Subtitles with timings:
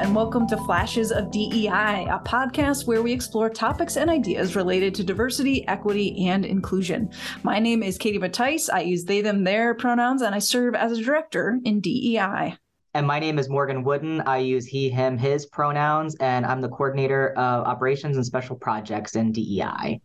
[0.00, 4.94] And welcome to Flashes of DEI, a podcast where we explore topics and ideas related
[4.94, 7.10] to diversity, equity, and inclusion.
[7.42, 8.70] My name is Katie Mattice.
[8.70, 12.56] I use they, them, their pronouns, and I serve as a director in DEI.
[12.94, 14.22] And my name is Morgan Wooden.
[14.22, 19.16] I use he, him, his pronouns, and I'm the coordinator of operations and special projects
[19.16, 20.00] in DEI.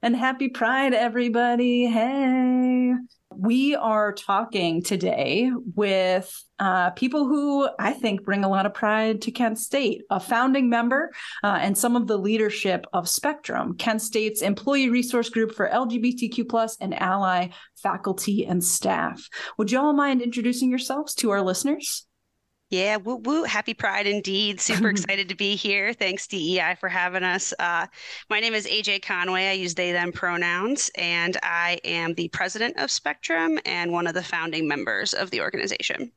[0.00, 1.86] And happy Pride, everybody.
[1.86, 2.94] Hey.
[3.32, 9.22] We are talking today with uh, people who I think bring a lot of pride
[9.22, 11.12] to Kent State, a founding member
[11.44, 16.48] uh, and some of the leadership of Spectrum, Kent State's employee resource group for LGBTQ
[16.48, 19.28] plus and ally faculty and staff.
[19.58, 22.06] Would you all mind introducing yourselves to our listeners?
[22.70, 23.42] Yeah, woo woo.
[23.42, 24.60] Happy Pride indeed.
[24.60, 25.92] Super excited to be here.
[25.92, 27.52] Thanks, DEI, for having us.
[27.58, 27.88] Uh,
[28.28, 29.48] my name is AJ Conway.
[29.48, 34.14] I use they, them pronouns, and I am the president of Spectrum and one of
[34.14, 36.12] the founding members of the organization.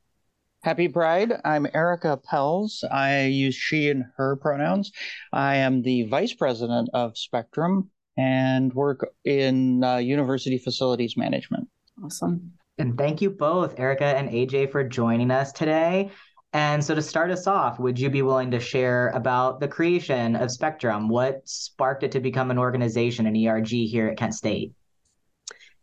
[0.62, 1.32] Happy Pride.
[1.44, 2.84] I'm Erica Pelz.
[2.90, 4.92] I use she and her pronouns.
[5.32, 11.68] I am the vice president of Spectrum and work in uh, university facilities management.
[12.02, 12.52] Awesome.
[12.78, 16.12] And thank you both, Erica and AJ, for joining us today.
[16.54, 20.36] And so to start us off, would you be willing to share about the creation
[20.36, 21.08] of Spectrum?
[21.08, 24.72] What sparked it to become an organization, an ERG here at Kent State?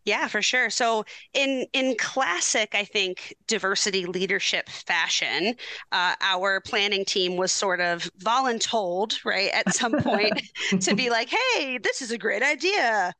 [0.04, 0.68] Yeah, for sure.
[0.70, 5.54] So in in classic, I think diversity leadership fashion,
[5.92, 10.42] uh, our planning team was sort of voluntold, right, at some point
[10.80, 13.14] to be like, "Hey, this is a great idea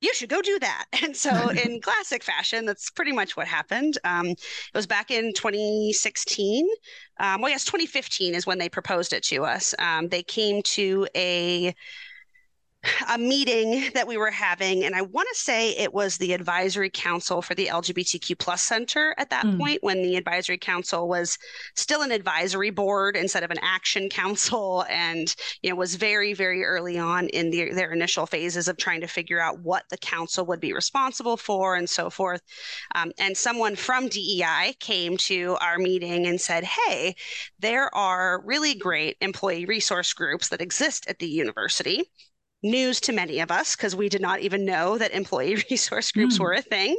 [0.00, 0.86] you should go do that.
[1.02, 3.98] And so, in classic fashion, that's pretty much what happened.
[4.04, 4.38] Um, it
[4.74, 6.66] was back in 2016.
[7.18, 9.74] Um, well, yes, 2015 is when they proposed it to us.
[9.78, 11.74] Um, they came to a
[13.08, 16.90] a meeting that we were having, and I want to say it was the advisory
[16.90, 19.58] council for the LGBTQ plus center at that mm.
[19.58, 21.38] point when the advisory council was
[21.74, 26.64] still an advisory board instead of an action council, and you know was very very
[26.64, 30.46] early on in the, their initial phases of trying to figure out what the council
[30.46, 32.42] would be responsible for and so forth.
[32.94, 37.14] Um, and someone from DEI came to our meeting and said, "Hey,
[37.58, 42.10] there are really great employee resource groups that exist at the university."
[42.62, 46.38] News to many of us because we did not even know that employee resource groups
[46.38, 46.40] mm.
[46.40, 46.96] were a thing.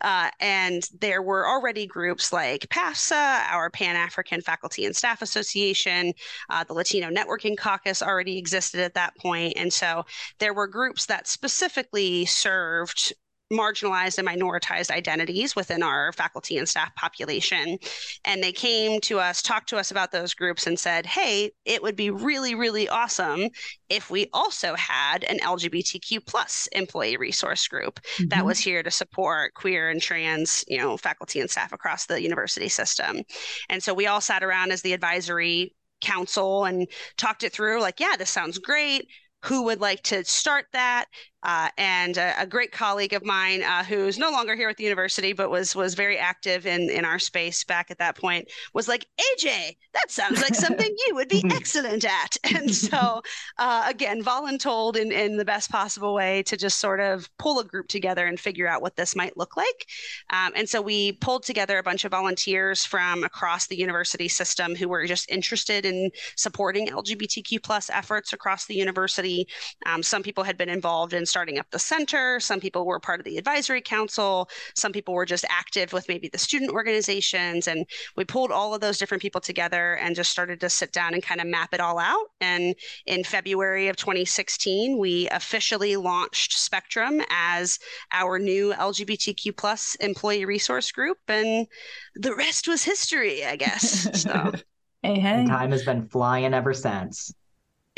[0.00, 6.12] Uh, and there were already groups like PAFSA, our Pan African Faculty and Staff Association,
[6.50, 9.54] uh, the Latino Networking Caucus already existed at that point.
[9.56, 10.04] And so
[10.38, 13.12] there were groups that specifically served
[13.52, 17.78] marginalized and minoritized identities within our faculty and staff population.
[18.24, 21.82] And they came to us, talked to us about those groups, and said, hey, it
[21.82, 23.48] would be really, really awesome
[23.88, 28.28] if we also had an LGBTQ plus employee resource group mm-hmm.
[28.28, 32.22] that was here to support queer and trans, you know, faculty and staff across the
[32.22, 33.22] university system.
[33.68, 36.86] And so we all sat around as the advisory council and
[37.16, 39.08] talked it through like, yeah, this sounds great
[39.44, 41.06] who would like to start that
[41.42, 44.84] uh, and a, a, great colleague of mine uh, who's no longer here at the
[44.84, 48.88] university but was was very active in in our space back at that point was
[48.88, 52.36] like aj that sounds like something you would be excellent at.
[52.58, 53.22] And so
[53.58, 57.64] uh, again voluntold in in the best possible way to just sort of pull a
[57.64, 59.86] group together and figure out what this might look like.
[60.30, 64.74] Um, and so we pulled together a bunch of volunteers from across the university system
[64.74, 69.46] who were just interested in supporting lgbtq plus efforts across the university.
[69.86, 72.40] Um, some people had been involved in starting up the center.
[72.40, 74.48] Some people were part of the advisory council.
[74.74, 77.68] Some people were just active with maybe the student organizations.
[77.68, 81.14] And we pulled all of those different people together and just started to sit down
[81.14, 82.26] and kind of map it all out.
[82.40, 82.74] And
[83.06, 87.78] in February of 2016, we officially launched Spectrum as
[88.12, 91.18] our new LGBTQ plus employee resource group.
[91.28, 91.66] And
[92.14, 94.22] the rest was history, I guess.
[94.22, 94.52] So.
[95.02, 95.46] Hey, hey.
[95.46, 97.32] time has been flying ever since.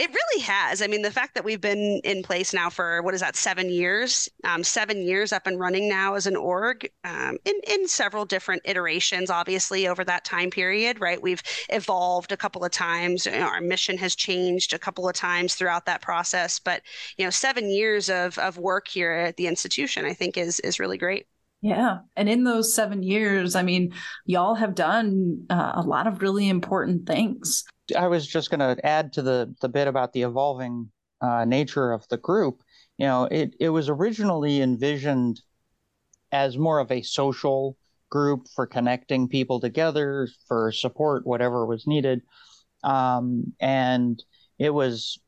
[0.01, 0.81] It really has.
[0.81, 3.69] I mean, the fact that we've been in place now for what is that, seven
[3.69, 8.25] years, um, seven years up and running now as an org um, in, in several
[8.25, 11.21] different iterations, obviously, over that time period, right?
[11.21, 13.27] We've evolved a couple of times.
[13.27, 16.59] You know, our mission has changed a couple of times throughout that process.
[16.59, 16.81] But,
[17.19, 20.81] you know, seven years of, of work here at the institution, I think is, is
[20.81, 21.27] really great.
[21.63, 21.99] Yeah.
[22.17, 23.93] And in those seven years, I mean,
[24.25, 27.65] y'all have done uh, a lot of really important things.
[27.97, 30.91] I was just going to add to the the bit about the evolving
[31.21, 32.63] uh, nature of the group.
[32.99, 35.41] You know, it it was originally envisioned
[36.33, 37.77] as more of a social
[38.09, 42.23] group for connecting people together, for support, whatever was needed,
[42.85, 44.23] um, and
[44.59, 45.19] it was.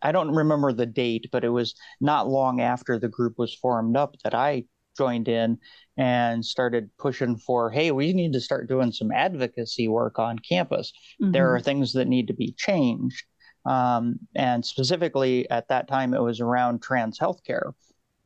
[0.00, 3.96] I don't remember the date, but it was not long after the group was formed
[3.96, 4.64] up that I
[4.98, 5.56] joined in
[5.96, 10.92] and started pushing for hey we need to start doing some advocacy work on campus
[11.22, 11.32] mm-hmm.
[11.32, 13.24] there are things that need to be changed
[13.64, 17.72] um, and specifically at that time it was around trans healthcare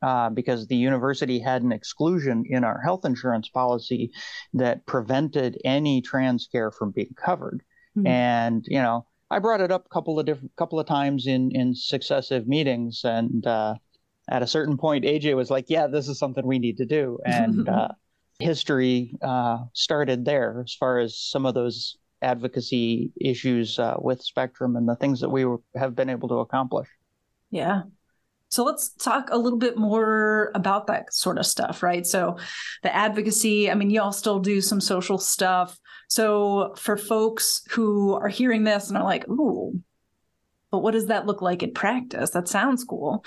[0.03, 4.11] uh, because the university had an exclusion in our health insurance policy
[4.55, 7.63] that prevented any trans care from being covered
[7.97, 8.07] mm-hmm.
[8.07, 11.51] and you know i brought it up a couple of different couple of times in
[11.53, 13.75] in successive meetings and uh,
[14.31, 17.19] at a certain point, AJ was like, "Yeah, this is something we need to do,"
[17.27, 17.89] and uh,
[18.39, 24.77] history uh, started there as far as some of those advocacy issues uh, with Spectrum
[24.77, 26.89] and the things that we were, have been able to accomplish.
[27.51, 27.83] Yeah.
[28.49, 32.07] So let's talk a little bit more about that sort of stuff, right?
[32.07, 32.37] So
[32.83, 35.79] the advocacy, I mean, y'all still do some social stuff.
[36.09, 39.81] So for folks who are hearing this and are like, ooh,
[40.71, 42.31] but what does that look like in practice?
[42.31, 43.25] That sounds cool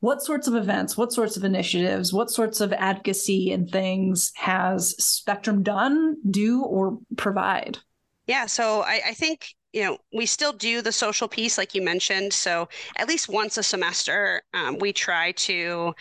[0.00, 4.90] what sorts of events, what sorts of initiatives, what sorts of advocacy and things has
[5.02, 7.78] Spectrum done, do, or provide?
[8.26, 11.82] Yeah, so I, I think you know we still do the social piece like you
[11.82, 15.94] mentioned so at least once a semester um, we try to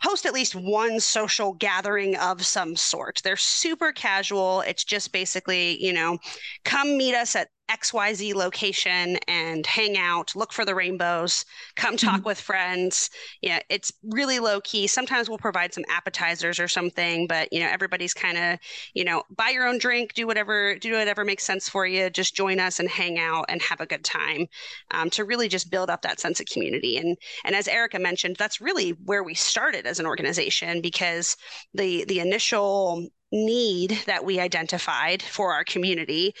[0.00, 3.20] host at least one social gathering of some sort.
[3.22, 4.62] They're super casual.
[4.62, 6.18] It's just basically, you know,
[6.64, 11.44] come meet us at XYZ location and hang out, look for the rainbows,
[11.76, 12.26] come talk mm-hmm.
[12.26, 13.10] with friends.
[13.42, 14.86] Yeah, it's really low key.
[14.86, 18.58] Sometimes we'll provide some appetizers or something, but you know, everybody's kind of,
[18.94, 22.10] you know, buy your own drink, do whatever, do whatever makes sense for you.
[22.10, 24.46] Just join us and hang out and have a good time
[24.90, 26.96] um, to really just build up that sense of community.
[26.96, 31.36] And and as Erica mentioned, that's really where we started as an organization because
[31.74, 36.34] the the initial need that we identified for our community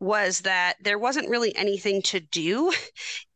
[0.00, 2.72] was that there wasn't really anything to do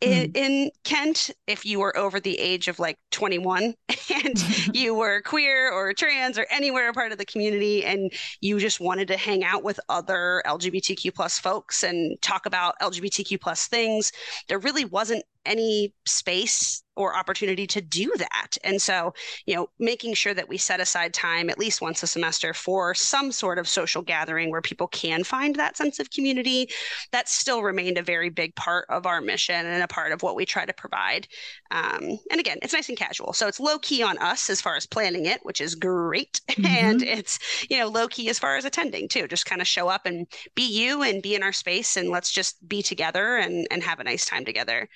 [0.00, 0.37] in, mm.
[0.37, 3.75] in, Kent if you were over the age of like 21
[4.25, 4.44] and
[4.75, 8.81] you were queer or trans or anywhere a part of the community and you just
[8.81, 14.10] wanted to hang out with other LGBTQ plus folks and talk about LGBTQ plus things.
[14.49, 18.56] There really wasn't any space or opportunity to do that.
[18.62, 19.14] And so,
[19.46, 22.94] you know, making sure that we set aside time at least once a semester for
[22.94, 26.69] some sort of social gathering where people can find that sense of community,
[27.11, 30.37] that still remained a very big part of our mission and a part of what
[30.37, 31.26] we try to provide.
[31.70, 33.32] Um, and again, it's nice and casual.
[33.32, 36.41] So it's low key on us as far as planning it, which is great.
[36.55, 36.67] Mm-hmm.
[36.67, 39.26] And it's, you know, low key as far as attending too.
[39.26, 40.25] Just kind of show up and
[40.55, 43.99] be you and be in our space and let's just be together and, and have
[43.99, 44.88] a nice time together.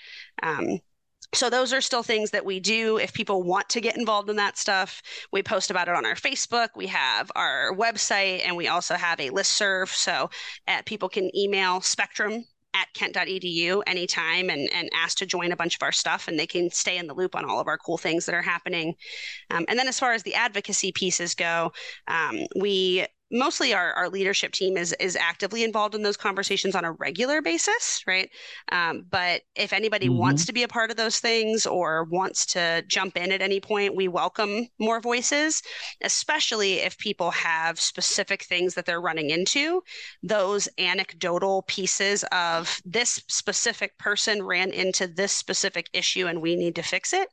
[0.42, 0.80] Um,
[1.34, 2.96] so those are still things that we do.
[2.96, 5.02] If people want to get involved in that stuff
[5.32, 9.20] we post about it on our facebook we have our website and we also have
[9.20, 10.30] a list serve so
[10.66, 12.44] uh, people can email spectrum
[12.74, 16.46] at kent.edu anytime and, and ask to join a bunch of our stuff and they
[16.46, 18.94] can stay in the loop on all of our cool things that are happening.
[19.50, 21.72] Um, and then as far as the advocacy pieces go
[22.06, 26.84] um, we mostly our, our leadership team is is actively involved in those conversations on
[26.84, 28.30] a regular basis right?
[28.72, 30.18] Um, but if anybody mm-hmm.
[30.18, 33.60] wants to be a part of those things or wants to jump in at any
[33.60, 35.62] point we welcome more voices
[36.02, 39.82] especially if people have specific things that they're running into.
[40.22, 46.74] Those anecdotal pieces of this specific person ran into this specific issue and we need
[46.76, 47.28] to fix it.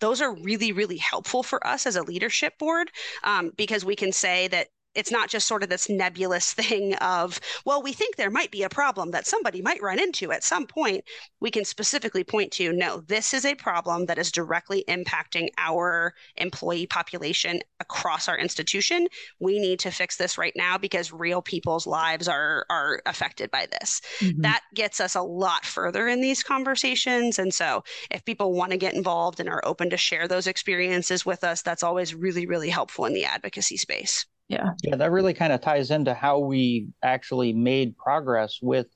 [0.00, 2.90] Those are really really helpful for us as a leadership board
[3.22, 7.40] um, because we can say that it's not just sort of this nebulous thing of,
[7.64, 10.66] well, we think there might be a problem that somebody might run into at some
[10.66, 11.04] point.
[11.40, 16.14] We can specifically point to, no, this is a problem that is directly impacting our
[16.36, 19.08] employee population across our institution.
[19.40, 23.66] We need to fix this right now because real people's lives are are affected by
[23.66, 24.00] this.
[24.20, 24.42] Mm-hmm.
[24.42, 27.38] That gets us a lot further in these conversations.
[27.38, 31.26] And so if people want to get involved and are open to share those experiences
[31.26, 34.26] with us, that's always really, really helpful in the advocacy space.
[34.54, 34.70] Yeah.
[34.82, 38.86] Yeah, that really kind of ties into how we actually made progress with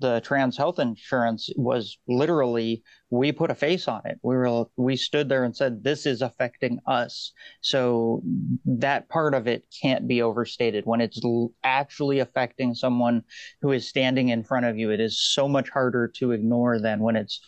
[0.00, 4.18] the trans health insurance was literally we put a face on it.
[4.22, 7.32] We were we stood there and said this is affecting us.
[7.62, 8.22] So
[8.64, 10.84] that part of it can't be overstated.
[10.86, 11.20] When it's
[11.64, 13.24] actually affecting someone
[13.60, 17.00] who is standing in front of you, it is so much harder to ignore than
[17.00, 17.40] when it's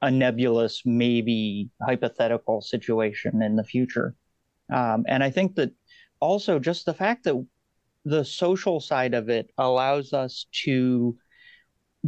[0.00, 4.14] a nebulous, maybe hypothetical situation in the future.
[4.72, 5.72] Um, and I think that
[6.20, 7.46] also just the fact that
[8.04, 11.16] the social side of it allows us to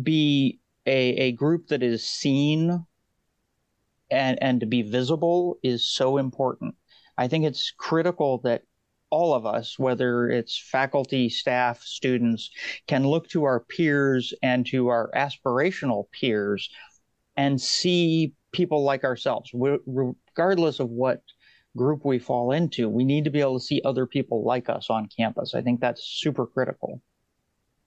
[0.00, 2.84] be a, a group that is seen
[4.10, 6.74] and, and to be visible is so important.
[7.16, 8.62] I think it's critical that
[9.10, 12.50] all of us, whether it's faculty, staff, students,
[12.86, 16.70] can look to our peers and to our aspirational peers
[17.36, 21.22] and see people like ourselves, regardless of what
[21.76, 22.88] group we fall into.
[22.88, 25.54] We need to be able to see other people like us on campus.
[25.54, 27.00] I think that's super critical.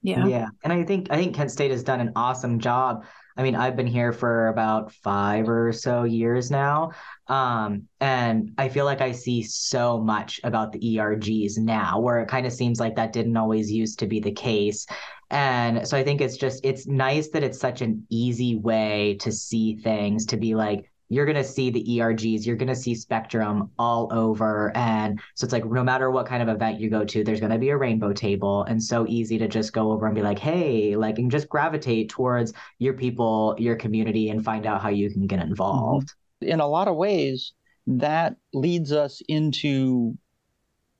[0.01, 0.27] Yeah.
[0.27, 0.47] Yeah.
[0.63, 3.05] And I think I think Kent State has done an awesome job.
[3.37, 6.91] I mean, I've been here for about five or so years now.
[7.27, 12.27] Um, and I feel like I see so much about the ERGs now, where it
[12.27, 14.85] kind of seems like that didn't always used to be the case.
[15.31, 19.31] And so I think it's just it's nice that it's such an easy way to
[19.31, 22.95] see things, to be like, you're going to see the ERGs, you're going to see
[22.95, 24.71] Spectrum all over.
[24.75, 27.51] And so it's like, no matter what kind of event you go to, there's going
[27.51, 28.63] to be a rainbow table.
[28.63, 32.09] And so easy to just go over and be like, hey, like, and just gravitate
[32.09, 35.49] towards your people, your community, and find out how you can get mm-hmm.
[35.49, 36.13] involved.
[36.41, 37.53] In a lot of ways,
[37.87, 40.17] that leads us into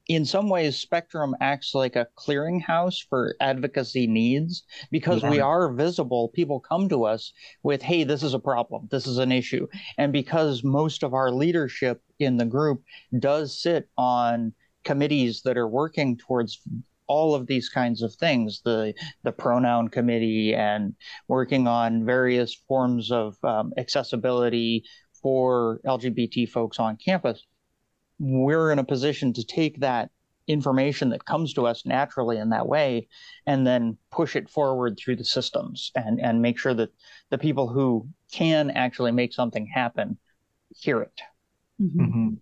[0.08, 5.30] in some ways, Spectrum acts like a clearinghouse for advocacy needs because yeah.
[5.32, 6.30] we are visible.
[6.30, 7.34] People come to us
[7.64, 9.68] with, hey, this is a problem, this is an issue.
[9.98, 12.84] And because most of our leadership in the group
[13.18, 16.62] does sit on committees that are working towards
[17.08, 18.92] all of these kinds of things the
[19.24, 20.96] the pronoun committee and
[21.28, 24.84] working on various forms of um, accessibility
[25.22, 27.46] for lgbt folks on campus
[28.20, 30.10] we're in a position to take that
[30.48, 33.08] information that comes to us naturally in that way
[33.48, 36.92] and then push it forward through the systems and, and make sure that
[37.32, 40.18] the people who can actually make something happen
[40.76, 41.22] hear it.
[41.82, 42.02] Mm-hmm.
[42.02, 42.34] Mm-hmm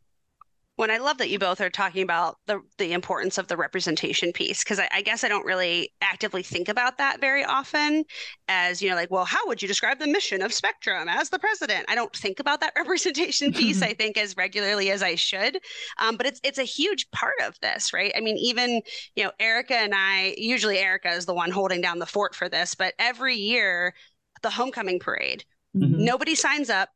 [0.76, 4.32] when I love that you both are talking about the the importance of the representation
[4.32, 8.04] piece because I, I, guess I don't really actively think about that very often
[8.48, 11.40] as you know like well how would you describe the mission of Spectrum as the
[11.40, 11.86] president?
[11.90, 15.60] I don't think about that representation piece I think as regularly as I should.
[16.00, 18.12] Um, but it's it's a huge part of this right?
[18.16, 18.82] I mean even
[19.16, 22.50] you know Erica and I usually Erica is the one holding down the fort for
[22.50, 23.94] this but every year
[24.42, 26.04] the homecoming parade mm-hmm.
[26.04, 26.90] nobody signs up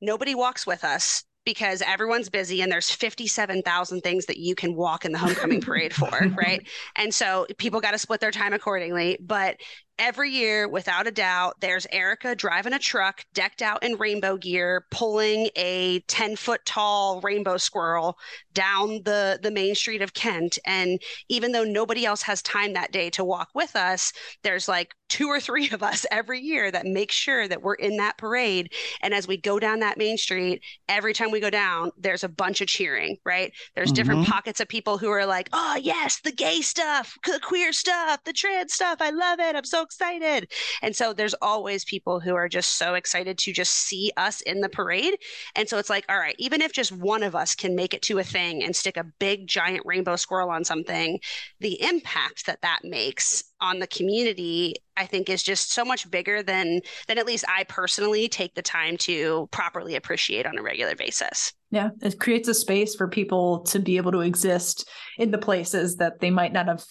[0.00, 5.04] nobody walks with us because everyone's busy and there's 57,000 things that you can walk
[5.04, 6.64] in the homecoming parade for, right?
[6.94, 9.18] And so people got to split their time accordingly.
[9.20, 9.56] But
[9.98, 14.86] every year, without a doubt, there's Erica driving a truck decked out in rainbow gear,
[14.92, 18.16] pulling a 10 foot tall rainbow squirrel
[18.52, 20.58] down the, the main street of Kent.
[20.64, 24.94] And even though nobody else has time that day to walk with us, there's like
[25.08, 28.72] two or three of us every year that make sure that we're in that parade.
[29.02, 32.28] And as we go down that main street, every time we go down, there's a
[32.28, 33.52] bunch of cheering, right?
[33.74, 33.94] There's mm-hmm.
[33.96, 38.22] different pockets of people who are like, oh, yes, the gay stuff, the queer stuff,
[38.24, 38.98] the trans stuff.
[39.00, 39.56] I love it.
[39.56, 40.50] I'm so excited.
[40.82, 44.60] And so there's always people who are just so excited to just see us in
[44.60, 45.16] the parade.
[45.56, 48.02] And so it's like, all right, even if just one of us can make it
[48.02, 51.20] to a thing and stick a big giant rainbow squirrel on something,
[51.60, 56.42] the impact that that makes on the community i think is just so much bigger
[56.42, 60.94] than than at least i personally take the time to properly appreciate on a regular
[60.94, 61.52] basis.
[61.70, 65.96] Yeah it creates a space for people to be able to exist in the places
[65.96, 66.84] that they might not have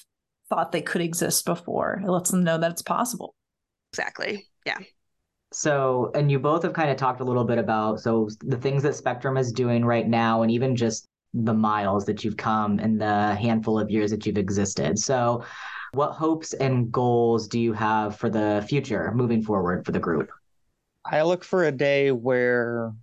[0.50, 2.02] thought they could exist before.
[2.04, 3.36] It lets them know that it's possible.
[3.94, 4.78] Exactly yeah.
[5.52, 8.84] So and you both have kind of talked a little bit about so the things
[8.84, 12.98] that spectrum is doing right now and even just the miles that you've come in
[12.98, 15.44] the handful of years that you've existed so
[15.94, 20.30] what hopes and goals do you have for the future moving forward for the group?
[21.06, 22.94] I look for a day where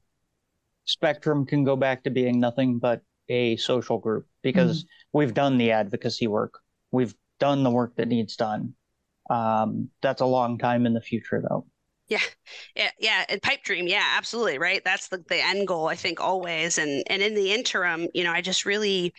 [0.84, 5.18] Spectrum can go back to being nothing but a social group because mm-hmm.
[5.18, 6.60] we've done the advocacy work.
[6.92, 8.74] We've done the work that needs done.
[9.28, 11.66] Um, that's a long time in the future, though.
[12.08, 12.20] Yeah,
[12.76, 13.24] yeah, yeah.
[13.28, 14.82] And pipe dream, yeah, absolutely, right.
[14.84, 16.78] That's the the end goal, I think, always.
[16.78, 19.12] And and in the interim, you know, I just really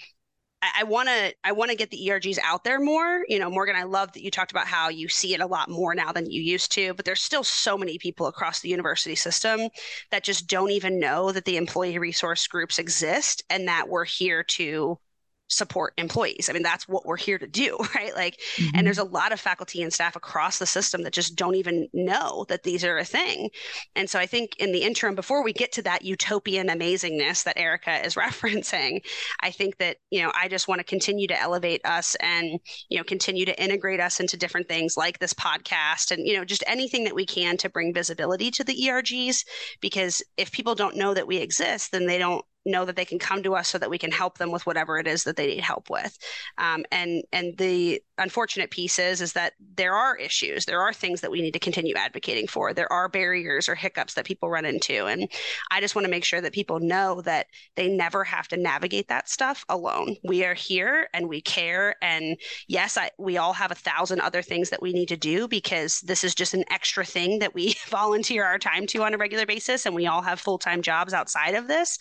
[0.63, 3.24] I want to I want to get the ERGs out there more.
[3.29, 5.70] You know, Morgan, I love that you talked about how you see it a lot
[5.70, 9.15] more now than you used to, but there's still so many people across the university
[9.15, 9.70] system
[10.12, 14.44] that just don't even know that the employee resource groups exist and that we're here
[14.44, 15.00] to
[15.47, 16.49] support employees.
[16.49, 18.15] I mean, that's what we're here to do, right?
[18.15, 18.75] Like, mm-hmm.
[18.75, 21.87] and there's a lot of faculty and staff across the system that just don't even
[21.93, 23.49] know that these are a thing.
[23.95, 27.57] And so I think in the interim, before we get to that utopian amazingness that
[27.57, 29.01] Erica is referencing,
[29.41, 32.97] I think that, you know, I just want to continue to elevate us and, you
[32.97, 36.63] know, continue to integrate us into different things like this podcast and, you know, just
[36.67, 39.45] anything that we can to bring visibility to the ERGs.
[39.81, 43.19] Because if people don't know that we exist, then they don't know that they can
[43.19, 45.47] come to us so that we can help them with whatever it is that they
[45.47, 46.17] need help with.
[46.57, 51.21] Um, and and the unfortunate piece is is that there are issues, there are things
[51.21, 52.74] that we need to continue advocating for.
[52.74, 55.31] There are barriers or hiccups that people run into, and
[55.71, 59.07] I just want to make sure that people know that they never have to navigate
[59.07, 60.15] that stuff alone.
[60.24, 64.41] We are here and we care, and yes, I, we all have a thousand other
[64.41, 67.75] things that we need to do because this is just an extra thing that we
[67.88, 71.13] volunteer our time to on a regular basis, and we all have full time jobs
[71.13, 71.97] outside of this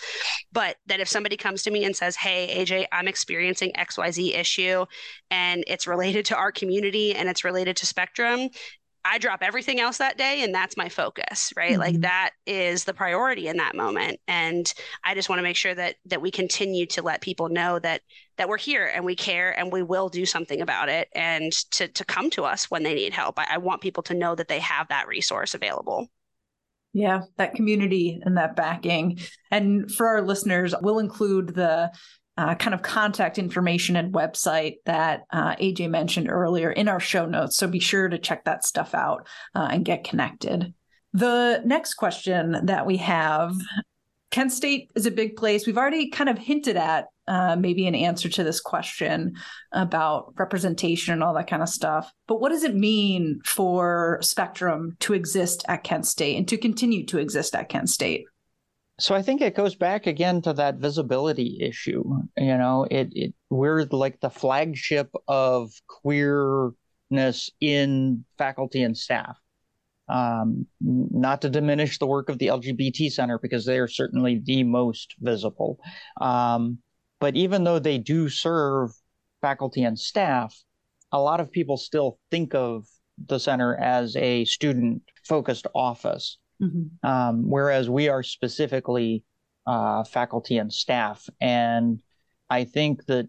[0.56, 4.86] but that if somebody comes to me and says, Hey, AJ, I'm experiencing XYZ issue
[5.30, 8.48] and it's related to our community and it's related to Spectrum,
[9.04, 11.72] I drop everything else that day and that's my focus, right?
[11.72, 11.80] Mm-hmm.
[11.80, 14.18] Like that is the priority in that moment.
[14.26, 14.72] And
[15.04, 18.00] I just want to make sure that that we continue to let people know that
[18.38, 21.86] that we're here and we care and we will do something about it and to
[21.88, 23.38] to come to us when they need help.
[23.38, 26.08] I, I want people to know that they have that resource available.
[26.96, 29.18] Yeah, that community and that backing.
[29.50, 31.92] And for our listeners, we'll include the
[32.38, 37.26] uh, kind of contact information and website that uh, AJ mentioned earlier in our show
[37.26, 37.58] notes.
[37.58, 40.72] So be sure to check that stuff out uh, and get connected.
[41.12, 43.52] The next question that we have
[44.30, 45.66] Kent State is a big place.
[45.66, 49.34] We've already kind of hinted at uh, maybe an answer to this question
[49.72, 52.12] about representation and all that kind of stuff.
[52.26, 57.04] But what does it mean for Spectrum to exist at Kent State and to continue
[57.06, 58.26] to exist at Kent State?
[58.98, 62.02] So I think it goes back again to that visibility issue.
[62.38, 69.36] You know, it, it we're like the flagship of queerness in faculty and staff.
[70.08, 74.62] Um, not to diminish the work of the LGBT Center because they are certainly the
[74.62, 75.80] most visible.
[76.20, 76.78] Um,
[77.20, 78.90] but even though they do serve
[79.40, 80.56] faculty and staff,
[81.12, 82.86] a lot of people still think of
[83.26, 86.38] the center as a student focused office.
[86.62, 87.06] Mm-hmm.
[87.06, 89.24] Um, whereas we are specifically
[89.66, 91.28] uh, faculty and staff.
[91.40, 92.00] And
[92.48, 93.28] I think that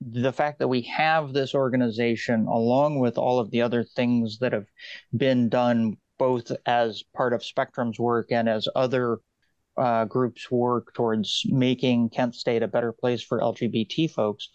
[0.00, 4.52] the fact that we have this organization, along with all of the other things that
[4.52, 4.66] have
[5.16, 9.18] been done, both as part of Spectrum's work and as other
[9.76, 14.48] uh, groups work towards making Kent State a better place for LGBT folks,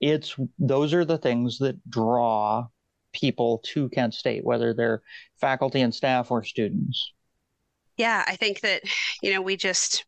[0.00, 2.66] it's those are the things that draw
[3.12, 5.02] people to Kent State, whether they're
[5.40, 7.12] faculty and staff or students
[8.00, 8.80] yeah, I think that,
[9.22, 10.06] you know, we just,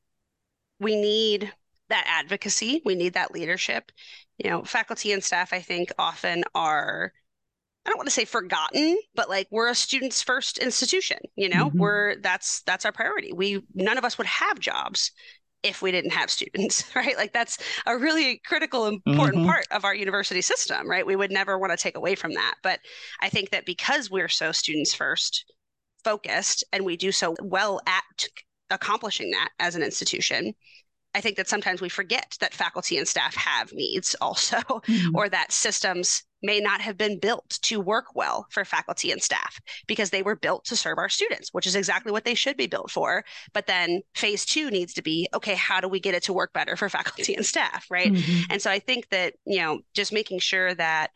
[0.81, 1.53] we need
[1.91, 2.81] that advocacy.
[2.87, 3.93] We need that leadership.
[4.39, 7.13] You know, faculty and staff, I think, often are,
[7.85, 11.69] I don't want to say forgotten, but like we're a students first institution, you know,
[11.69, 11.79] mm-hmm.
[11.79, 13.33] we're, that's, that's our priority.
[13.33, 15.11] We, none of us would have jobs
[15.65, 17.17] if we didn't have students, right?
[17.17, 19.47] Like that's a really critical, important mm-hmm.
[19.47, 21.07] part of our university system, right?
[21.07, 22.55] We would never want to take away from that.
[22.63, 22.81] But
[23.21, 25.45] I think that because we're so students first,
[26.05, 28.25] focused and we do so well at
[28.71, 30.53] accomplishing that as an institution
[31.15, 35.15] I think that sometimes we forget that faculty and staff have needs also, mm-hmm.
[35.17, 39.61] or that systems may not have been built to work well for faculty and staff
[39.87, 42.67] because they were built to serve our students, which is exactly what they should be
[42.67, 43.25] built for.
[43.53, 46.53] But then phase two needs to be okay, how do we get it to work
[46.53, 47.87] better for faculty and staff?
[47.91, 48.13] Right.
[48.13, 48.53] Mm-hmm.
[48.53, 51.11] And so I think that, you know, just making sure that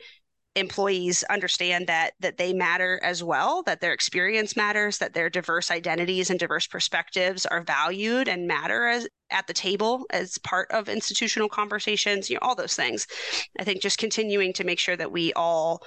[0.57, 5.71] employees understand that that they matter as well that their experience matters that their diverse
[5.71, 10.88] identities and diverse perspectives are valued and matter as at the table as part of
[10.88, 13.07] institutional conversations you know all those things
[13.61, 15.83] i think just continuing to make sure that we all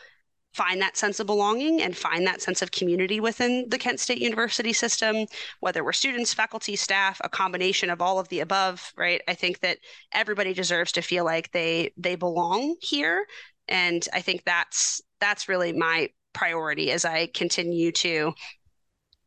[0.53, 4.17] find that sense of belonging and find that sense of community within the Kent State
[4.17, 5.27] University system,
[5.59, 9.21] whether we're students, faculty, staff, a combination of all of the above, right?
[9.27, 9.77] I think that
[10.11, 13.25] everybody deserves to feel like they they belong here
[13.69, 18.33] and i think that's that's really my priority as i continue to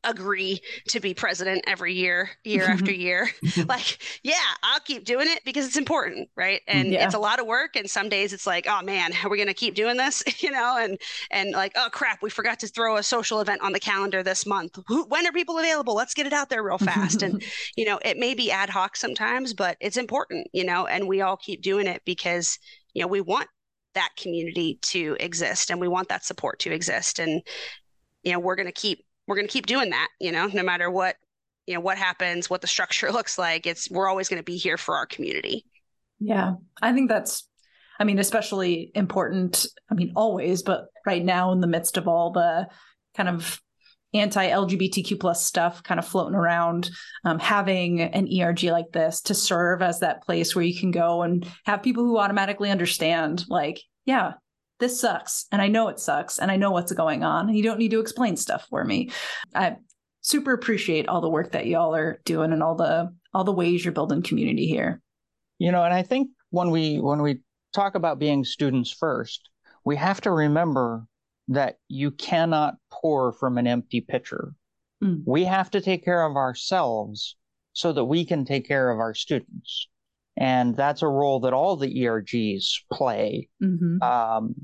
[0.05, 2.73] agree to be president every year year mm-hmm.
[2.73, 3.29] after year.
[3.67, 6.61] Like yeah i'll keep doing it because it's important right?
[6.67, 7.05] And yeah.
[7.05, 7.77] it's a lot of work.
[7.77, 10.23] And some days it's like oh man are we going to keep doing this?
[10.43, 10.99] You know and
[11.31, 14.45] and like oh crap we forgot to throw a social event on the calendar this
[14.45, 14.77] month.
[15.09, 15.95] When are people available?
[15.95, 17.23] Let's get it out there real fast.
[17.23, 17.43] And
[17.77, 21.21] you know it may be ad hoc sometimes but it's important you know and we
[21.21, 22.59] all keep doing it because
[22.95, 23.49] you know we want
[23.95, 27.19] that community to exist and we want that support to exist.
[27.19, 27.43] And
[28.23, 30.63] you know we're going to keep we're going to keep doing that you know no
[30.63, 31.17] matter what
[31.67, 34.57] you know what happens what the structure looks like it's we're always going to be
[34.57, 35.65] here for our community.
[36.21, 37.49] Yeah i think that's
[37.99, 42.31] i mean especially important i mean always but right now in the midst of all
[42.31, 42.69] the
[43.17, 43.61] kind of
[44.15, 46.91] anti-lgbtq plus stuff kind of floating around
[47.25, 51.23] um, having an erg like this to serve as that place where you can go
[51.23, 54.33] and have people who automatically understand like yeah
[54.81, 57.63] this sucks and i know it sucks and i know what's going on and you
[57.63, 59.11] don't need to explain stuff for me.
[59.55, 59.77] I
[60.21, 63.85] super appreciate all the work that y'all are doing and all the all the ways
[63.85, 65.01] you're building community here.
[65.59, 67.41] You know and i think when we when we
[67.73, 69.49] talk about being students first
[69.85, 71.07] we have to remember
[71.49, 74.55] that you cannot pour from an empty pitcher.
[75.03, 75.23] Mm.
[75.27, 77.37] We have to take care of ourselves
[77.73, 79.89] so that we can take care of our students.
[80.37, 83.49] And that's a role that all the ERGs play.
[83.63, 84.03] Mm-hmm.
[84.03, 84.55] Um,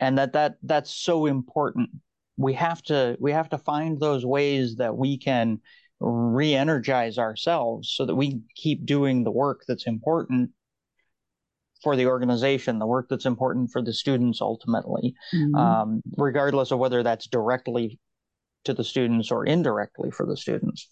[0.00, 1.90] and that, that that's so important.
[2.36, 5.60] We have to we have to find those ways that we can
[6.00, 10.50] re-energize ourselves so that we keep doing the work that's important
[11.82, 15.54] for the organization, the work that's important for the students ultimately, mm-hmm.
[15.54, 17.98] um, regardless of whether that's directly
[18.64, 20.88] to the students or indirectly for the students.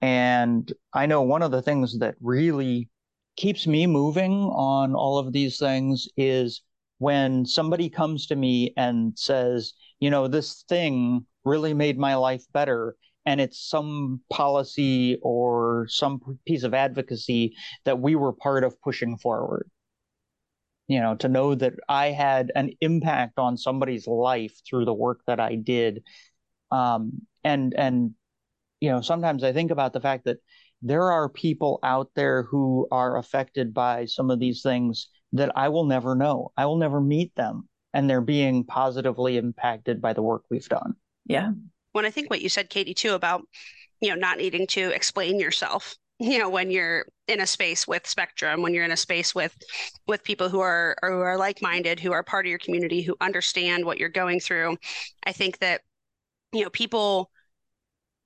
[0.00, 2.88] And I know one of the things that really
[3.36, 6.62] keeps me moving on all of these things is
[6.98, 12.44] when somebody comes to me and says, you know, this thing really made my life
[12.52, 12.96] better.
[13.26, 17.54] And it's some policy or some piece of advocacy
[17.84, 19.68] that we were part of pushing forward
[20.92, 25.20] you know to know that i had an impact on somebody's life through the work
[25.26, 26.02] that i did.
[26.70, 28.12] Um, and and
[28.80, 30.38] you know sometimes i think about the fact that
[30.82, 35.68] there are people out there who are affected by some of these things that i
[35.68, 36.52] will never know.
[36.56, 40.94] I will never meet them and they're being positively impacted by the work we've done.
[41.24, 41.52] Yeah.
[41.92, 43.42] When i think what you said katie too about
[44.00, 48.06] you know not needing to explain yourself you know when you're in a space with
[48.06, 49.56] spectrum when you're in a space with
[50.06, 53.84] with people who are who are like-minded who are part of your community who understand
[53.84, 54.76] what you're going through
[55.26, 55.82] i think that
[56.52, 57.30] you know people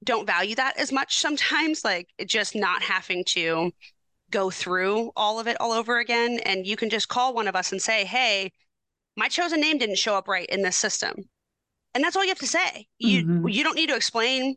[0.04, 3.72] don't value that as much sometimes like just not having to
[4.30, 6.40] go through all of it all over again.
[6.44, 8.52] And you can just call one of us and say hey
[9.16, 11.14] my chosen name didn't show up right in this system.
[11.94, 12.86] And that's all you have to say.
[12.98, 13.48] You mm-hmm.
[13.48, 14.56] you don't need to explain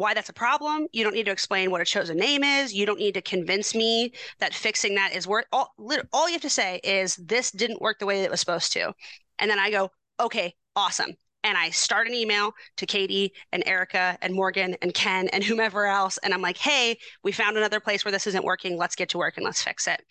[0.00, 0.86] why that's a problem.
[0.92, 2.72] You don't need to explain what a chosen name is.
[2.72, 5.74] You don't need to convince me that fixing that is worth all
[6.10, 8.94] all you have to say is this didn't work the way it was supposed to.
[9.38, 11.10] And then I go, "Okay, awesome."
[11.44, 15.86] And I start an email to Katie and Erica and Morgan and Ken and whomever
[15.86, 18.78] else and I'm like, "Hey, we found another place where this isn't working.
[18.78, 20.02] Let's get to work and let's fix it."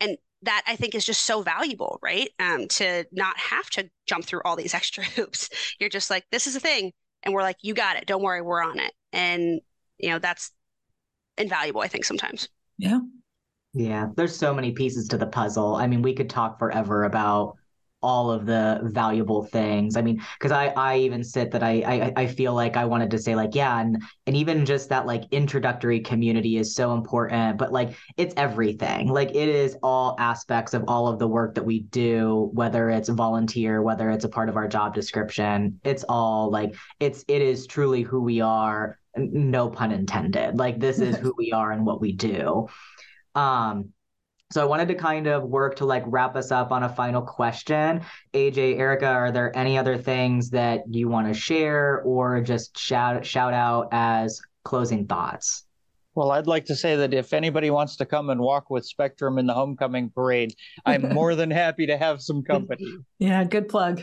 [0.00, 2.28] And that I think is just so valuable, right?
[2.38, 5.48] Um, to not have to jump through all these extra hoops.
[5.80, 6.92] You're just like, this is a thing.
[7.22, 8.06] And we're like, you got it.
[8.06, 9.60] Don't worry, we're on it and
[9.98, 10.50] you know that's
[11.38, 12.48] invaluable i think sometimes
[12.78, 13.00] yeah
[13.72, 17.56] yeah there's so many pieces to the puzzle i mean we could talk forever about
[18.02, 19.96] all of the valuable things.
[19.96, 23.10] I mean, because I I even sit that I, I I feel like I wanted
[23.12, 27.58] to say like yeah, and and even just that like introductory community is so important,
[27.58, 29.08] but like it's everything.
[29.08, 33.08] Like it is all aspects of all of the work that we do, whether it's
[33.08, 35.80] volunteer, whether it's a part of our job description.
[35.84, 40.58] It's all like it's it is truly who we are no pun intended.
[40.58, 42.68] Like this is who we are and what we do.
[43.34, 43.90] Um,
[44.52, 47.22] so I wanted to kind of work to like wrap us up on a final
[47.22, 48.02] question.
[48.34, 53.24] AJ, Erica, are there any other things that you want to share or just shout
[53.24, 55.64] shout out as closing thoughts?
[56.14, 59.38] Well, I'd like to say that if anybody wants to come and walk with Spectrum
[59.38, 62.84] in the homecoming parade, I'm more than happy to have some company.
[63.18, 64.02] Yeah, good plug.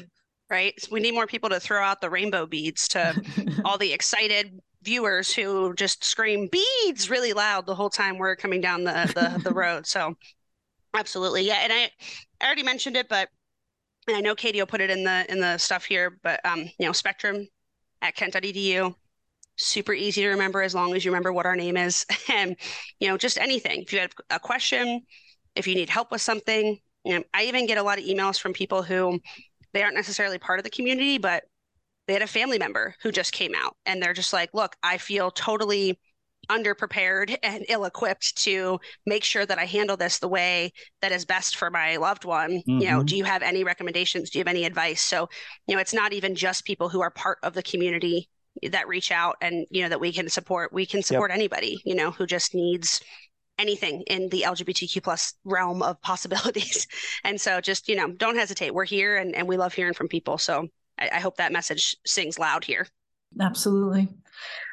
[0.50, 0.74] Right.
[0.92, 3.22] We need more people to throw out the rainbow beads to
[3.66, 8.62] all the excited viewers who just scream beads really loud the whole time we're coming
[8.62, 9.86] down the the, the road.
[9.88, 10.16] So
[10.94, 11.60] absolutely, yeah.
[11.64, 11.92] And I
[12.42, 13.30] I already mentioned it, but
[14.08, 16.62] and I know Katie will put it in the in the stuff here, but um,
[16.80, 17.48] you know, Spectrum
[18.02, 18.96] at Kent.edu,
[19.58, 22.56] super easy to remember as long as you remember what our name is, and
[23.00, 23.84] you know, just anything.
[23.84, 25.02] If you have a question,
[25.56, 28.40] if you need help with something, you know, I even get a lot of emails
[28.40, 29.20] from people who
[29.74, 31.44] they aren't necessarily part of the community, but
[32.10, 34.98] they had a family member who just came out and they're just like, look, I
[34.98, 36.00] feel totally
[36.50, 41.56] underprepared and ill-equipped to make sure that I handle this the way that is best
[41.56, 42.64] for my loved one.
[42.68, 42.80] Mm-hmm.
[42.80, 43.06] You know, mm-hmm.
[43.06, 44.32] do you have any recommendations?
[44.32, 45.04] Do you have any advice?
[45.04, 45.30] So,
[45.68, 48.28] you know, it's not even just people who are part of the community
[48.72, 50.74] that reach out and you know that we can support.
[50.74, 51.38] We can support yep.
[51.38, 53.02] anybody, you know, who just needs
[53.60, 56.88] anything in the LGBTQ plus realm of possibilities.
[57.24, 58.74] and so just, you know, don't hesitate.
[58.74, 60.40] We're here and, and we love hearing from people.
[60.40, 62.88] So I, I hope that message sings loud here.
[63.40, 64.10] Absolutely.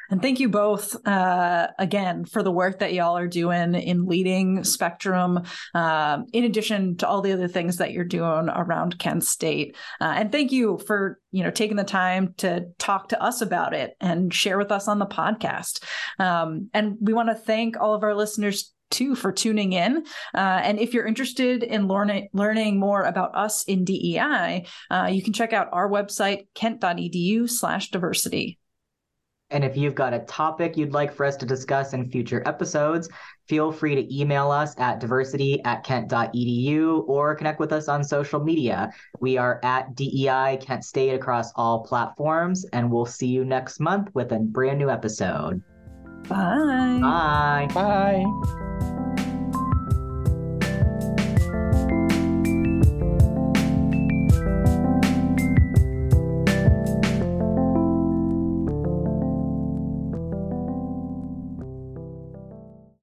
[0.09, 4.63] And thank you both uh, again for the work that y'all are doing in leading
[4.63, 9.75] Spectrum, um, in addition to all the other things that you're doing around Kent State.
[9.99, 13.73] Uh, and thank you for you know taking the time to talk to us about
[13.73, 15.83] it and share with us on the podcast.
[16.19, 20.05] Um, and we want to thank all of our listeners too for tuning in.
[20.33, 25.21] Uh, and if you're interested in learning learning more about us in DEI, uh, you
[25.21, 28.59] can check out our website kent.edu slash diversity.
[29.49, 33.07] And if you've got a topic you'd like for us to discuss in future episodes,
[33.47, 38.43] feel free to email us at diversity at kent.edu or connect with us on social
[38.43, 38.91] media.
[39.21, 44.09] We are at DEI Kent State across all platforms, and we'll see you next month
[44.13, 45.61] with a brand new episode.
[46.29, 46.99] Bye.
[47.01, 47.67] Bye.
[47.73, 48.93] Bye.